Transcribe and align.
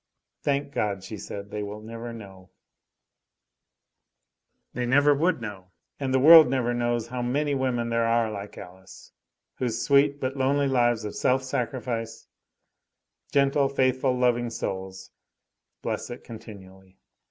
"Thank 0.41 0.71
God," 0.73 1.03
she 1.03 1.15
said, 1.15 1.51
"they 1.51 1.61
will 1.61 1.79
never 1.79 2.11
know" 2.11 2.49
They 4.73 4.87
never 4.87 5.13
would 5.13 5.41
know. 5.41 5.67
And 5.99 6.11
the 6.11 6.17
world 6.19 6.49
never 6.49 6.73
knows 6.73 7.09
how 7.09 7.21
many 7.21 7.53
women 7.53 7.89
there 7.89 8.07
are 8.07 8.31
like 8.31 8.57
Alice, 8.57 9.11
whose 9.57 9.79
sweet 9.83 10.19
but 10.19 10.35
lonely 10.35 10.67
lives 10.67 11.05
of 11.05 11.15
self 11.15 11.43
sacrifice, 11.43 12.25
gentle, 13.31 13.69
faithful, 13.69 14.17
loving 14.17 14.49
souls, 14.49 15.11
bless 15.83 16.09
it 16.09 16.23
continually. 16.23 16.97